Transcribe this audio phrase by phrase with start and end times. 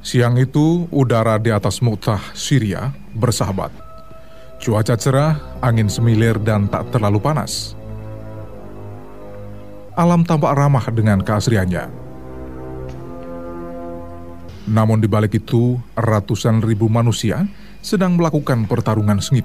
[0.00, 3.70] Siang itu, udara di atas Mu'tah, Syria, bersahabat.
[4.58, 7.78] Cuaca cerah, angin semilir dan tak terlalu panas.
[9.94, 11.88] Alam tampak ramah dengan keasriannya.
[14.70, 17.46] Namun di balik itu, ratusan ribu manusia
[17.80, 19.44] sedang melakukan pertarungan sengit.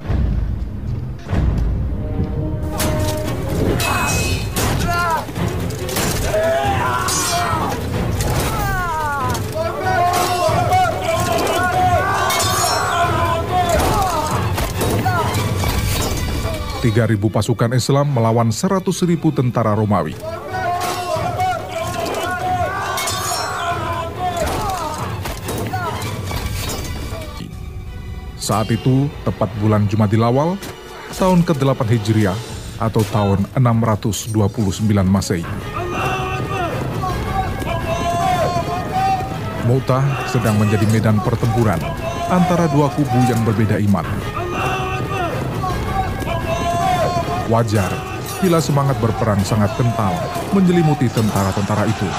[16.85, 20.13] Tiga ribu pasukan Islam melawan seratus ribu tentara Romawi.
[28.37, 30.61] Saat itu, tepat bulan Jumadil Awal,
[31.17, 32.37] tahun ke-8 Hijriah
[32.77, 34.37] atau tahun 629
[35.09, 35.41] Masehi.
[39.65, 41.81] Mu'tah sedang menjadi medan pertempuran
[42.29, 44.44] antara dua kubu yang berbeda iman.
[47.45, 47.93] Wajar
[48.41, 50.17] bila semangat berperang sangat kental
[50.49, 52.09] menyelimuti tentara-tentara itu.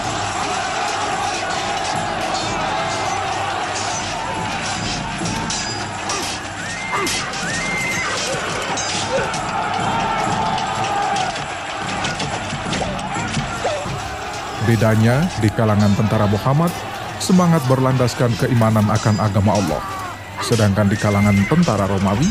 [14.66, 16.70] Bedanya, di kalangan tentara Muhammad,
[17.19, 20.06] semangat berlandaskan keimanan akan agama Allah.
[20.45, 22.29] Sedangkan di kalangan tentara Romawi,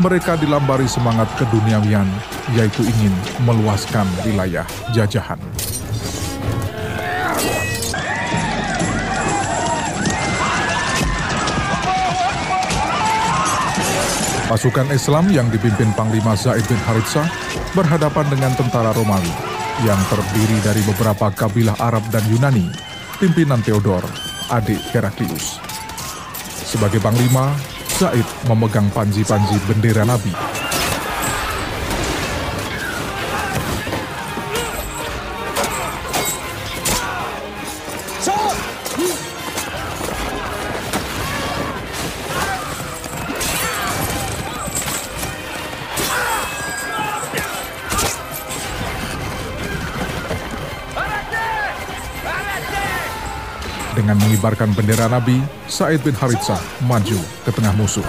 [0.00, 2.08] mereka dilambari semangat keduniawian,
[2.56, 3.14] yaitu ingin
[3.44, 5.38] meluaskan wilayah jajahan.
[14.44, 17.26] Pasukan Islam yang dipimpin Panglima Zaid bin Haritsah
[17.74, 22.70] berhadapan dengan tentara Romawi yang terdiri dari beberapa kabilah Arab dan Yunani,
[23.18, 24.06] pimpinan Theodor,
[24.54, 25.73] adik Heraklius.
[26.74, 27.54] Sebagai panglima,
[28.02, 30.63] Zaid memegang panji-panji bendera Nabi
[54.34, 55.38] mengibarkan bendera Nabi,
[55.70, 56.58] Said bin Haritsah
[56.90, 58.02] maju ke tengah musuh.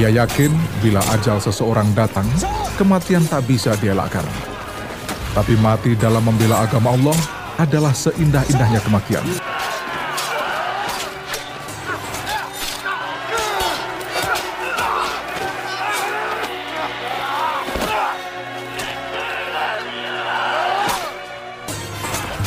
[0.00, 0.48] Ia yakin
[0.80, 2.24] bila ajal seseorang datang,
[2.80, 4.24] kematian tak bisa dielakkan.
[5.36, 7.18] Tapi mati dalam membela agama Allah
[7.60, 9.57] adalah seindah-indahnya kematian.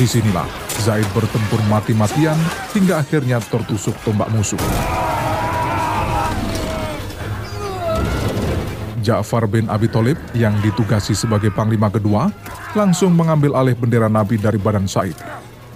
[0.01, 0.49] Di sinilah
[0.81, 2.33] Zaid bertempur mati-matian
[2.73, 4.57] hingga akhirnya tertusuk tombak musuh.
[9.05, 12.33] Ja'far bin Abi Thalib yang ditugasi sebagai panglima kedua
[12.73, 15.13] langsung mengambil alih bendera Nabi dari badan Said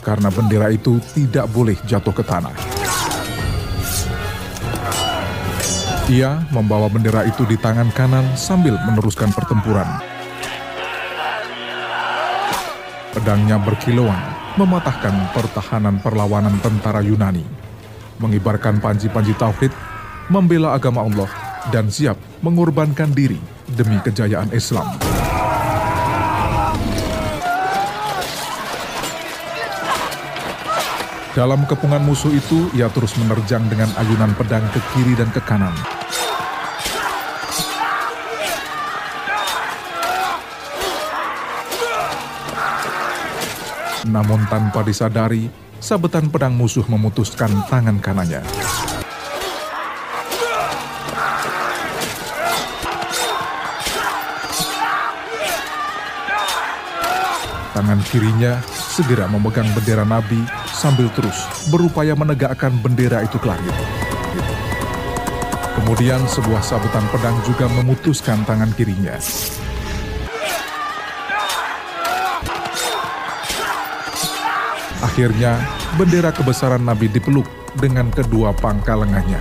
[0.01, 2.57] karena bendera itu tidak boleh jatuh ke tanah.
[6.09, 10.14] Ia membawa bendera itu di tangan kanan sambil meneruskan pertempuran.
[13.15, 14.19] Pedangnya berkilauan,
[14.59, 17.47] mematahkan pertahanan perlawanan tentara Yunani,
[18.19, 19.71] mengibarkan panji-panji tauhid,
[20.27, 21.31] membela agama Allah,
[21.71, 23.39] dan siap mengorbankan diri
[23.71, 24.99] demi kejayaan Islam.
[31.31, 35.71] Dalam kepungan musuh itu, ia terus menerjang dengan ayunan pedang ke kiri dan ke kanan.
[44.05, 45.49] Namun tanpa disadari,
[45.81, 48.45] sabetan pedang musuh memutuskan tangan kanannya.
[57.75, 60.39] Tangan kirinya segera memegang bendera Nabi
[60.71, 61.35] sambil terus
[61.67, 63.75] berupaya menegakkan bendera itu ke langit.
[65.75, 69.19] Kemudian sebuah sabetan pedang juga memutuskan tangan kirinya.
[75.15, 75.55] Akhirnya,
[75.95, 77.47] bendera kebesaran Nabi dipeluk
[77.79, 79.39] dengan kedua pangkal lengannya.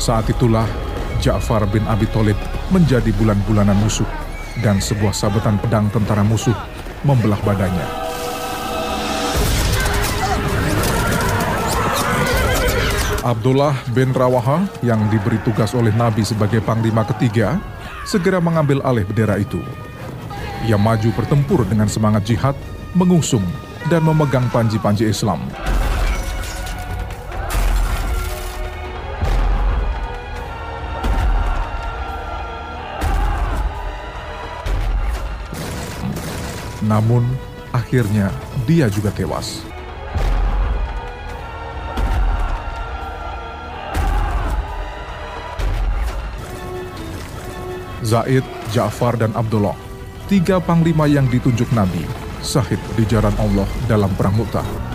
[0.00, 0.64] Saat itulah
[1.20, 2.40] Ja'far bin Abi Thalib
[2.72, 4.08] menjadi bulan-bulanan musuh
[4.64, 6.56] dan sebuah sabetan pedang tentara musuh
[7.04, 8.03] membelah badannya.
[13.24, 17.56] Abdullah bin Rawaha yang diberi tugas oleh Nabi sebagai panglima ketiga
[18.04, 19.64] segera mengambil alih bendera itu.
[20.68, 22.52] Ia maju bertempur dengan semangat jihad,
[22.92, 23.40] mengusung
[23.88, 25.40] dan memegang panji-panji Islam.
[36.84, 37.24] Namun,
[37.72, 38.28] akhirnya
[38.68, 39.64] dia juga tewas.
[48.04, 49.74] Zaid, Ja'far, dan Abdullah,
[50.28, 52.04] tiga panglima yang ditunjuk Nabi,
[52.44, 54.93] sahid di jalan Allah dalam Perang Mu'tah.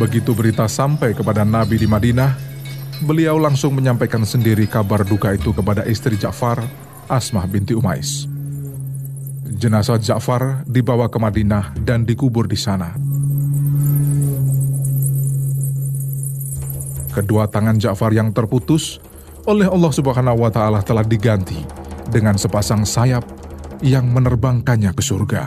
[0.00, 2.32] Begitu berita sampai kepada Nabi di Madinah,
[3.04, 6.64] beliau langsung menyampaikan sendiri kabar duka itu kepada istri Ja'far,
[7.04, 8.24] Asmah binti Umais.
[9.60, 12.96] Jenazah Ja'far dibawa ke Madinah dan dikubur di sana.
[17.12, 19.04] Kedua tangan Ja'far yang terputus
[19.44, 21.60] oleh Allah Subhanahu wa taala telah diganti
[22.08, 23.28] dengan sepasang sayap
[23.84, 25.44] yang menerbangkannya ke surga.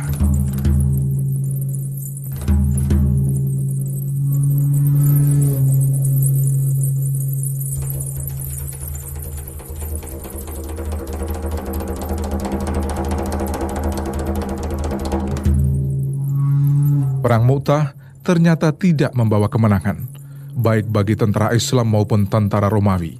[17.33, 20.05] Perang Mu'tah ternyata tidak membawa kemenangan,
[20.53, 23.17] baik bagi tentara Islam maupun tentara Romawi.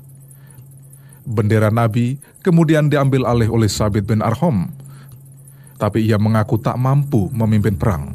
[1.26, 4.70] Bendera Nabi kemudian diambil alih oleh Sabit bin Arhom,
[5.82, 8.14] tapi ia mengaku tak mampu memimpin perang.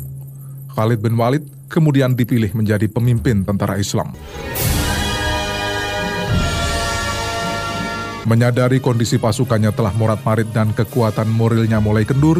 [0.71, 4.15] Khalid bin Walid kemudian dipilih menjadi pemimpin tentara Islam.
[8.23, 12.39] Menyadari kondisi pasukannya telah morat-marit dan kekuatan moralnya mulai kendur,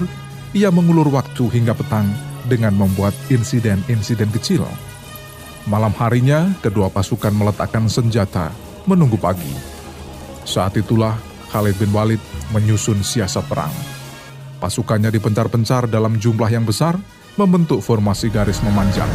[0.55, 4.65] ia mengulur waktu hingga petang dengan membuat insiden-insiden kecil.
[5.69, 8.49] Malam harinya, kedua pasukan meletakkan senjata,
[8.89, 9.53] menunggu pagi.
[10.49, 11.13] Saat itulah
[11.53, 12.21] Khalid bin Walid
[12.57, 13.73] menyusun siasat perang.
[14.59, 16.97] Pasukannya dipencar-pencar dalam jumlah yang besar,
[17.37, 19.13] membentuk formasi garis memanjang.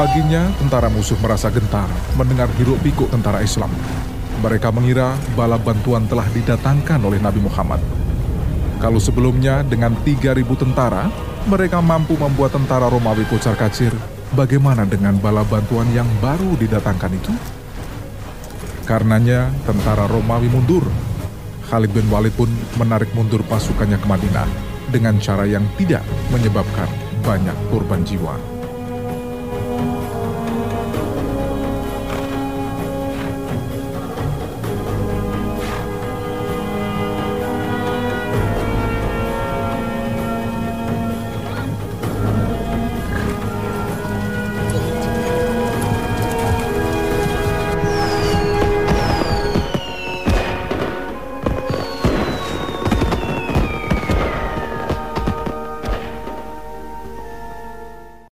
[0.00, 1.84] Paginya, tentara musuh merasa gentar
[2.16, 3.68] mendengar hiruk pikuk tentara Islam.
[4.40, 7.84] Mereka mengira bala bantuan telah didatangkan oleh Nabi Muhammad.
[8.80, 11.12] Kalau sebelumnya dengan 3.000 tentara,
[11.44, 13.92] mereka mampu membuat tentara Romawi kocar kacir,
[14.32, 17.36] bagaimana dengan bala bantuan yang baru didatangkan itu?
[18.88, 20.88] Karenanya, tentara Romawi mundur.
[21.68, 22.48] Khalid bin Walid pun
[22.80, 24.48] menarik mundur pasukannya ke Madinah
[24.88, 26.00] dengan cara yang tidak
[26.32, 26.88] menyebabkan
[27.20, 28.59] banyak korban jiwa.